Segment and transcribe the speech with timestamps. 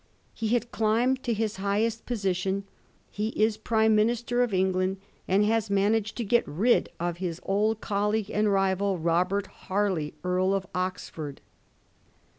[0.33, 2.63] He had climbed to his highest position;
[3.11, 7.81] he is Prime Minister of England, and has managed to get rid of his old
[7.81, 11.39] colleague and riyai^ Robert Harley, Earl of Oxford.